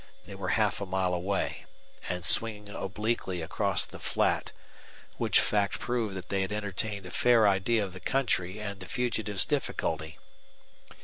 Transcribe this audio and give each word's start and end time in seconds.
They 0.25 0.33
were 0.33 0.47
half 0.57 0.81
a 0.81 0.87
mile 0.87 1.13
away, 1.13 1.65
and 2.09 2.25
swinging 2.25 2.69
obliquely 2.69 3.43
across 3.43 3.85
the 3.85 3.99
flat, 3.99 4.51
which 5.17 5.39
fact 5.39 5.77
proved 5.77 6.15
that 6.15 6.29
they 6.29 6.41
had 6.41 6.51
entertained 6.51 7.05
a 7.05 7.11
fair 7.11 7.47
idea 7.47 7.83
of 7.83 7.93
the 7.93 7.99
country 7.99 8.57
and 8.59 8.79
the 8.79 8.87
fugitive's 8.87 9.45
difficulty. 9.45 10.17